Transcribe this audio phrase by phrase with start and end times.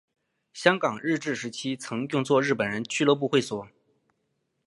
[0.51, 3.67] 香港日治时期曾用作日本人俱乐部会所。